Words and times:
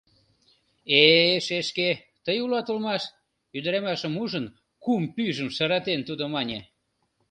—Э-э, 1.03 1.37
шешке, 1.45 1.89
тый 2.25 2.37
улат 2.43 2.67
улмаш,— 2.71 3.03
ӱдырамашым 3.57 4.13
ужын, 4.23 4.45
кум 4.83 5.03
пӱйжым 5.15 5.49
шыратен, 5.55 5.99
тудо 6.07 6.23
мане. 6.33 6.59